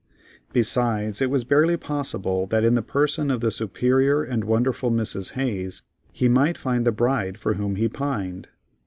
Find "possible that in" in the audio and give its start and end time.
1.77-2.73